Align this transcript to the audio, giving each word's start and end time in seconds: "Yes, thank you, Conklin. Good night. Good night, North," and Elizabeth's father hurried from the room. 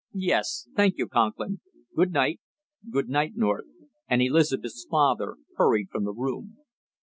"Yes, 0.15 0.67
thank 0.75 0.97
you, 0.97 1.05
Conklin. 1.07 1.61
Good 1.95 2.11
night. 2.11 2.39
Good 2.89 3.07
night, 3.07 3.33
North," 3.35 3.65
and 4.09 4.19
Elizabeth's 4.19 4.87
father 4.89 5.35
hurried 5.57 5.91
from 5.91 6.05
the 6.05 6.11
room. 6.11 6.57